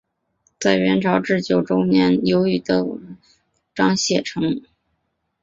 [0.59, 3.17] 在元朝至正九年由严德甫和晏天
[3.75, 4.63] 章写成。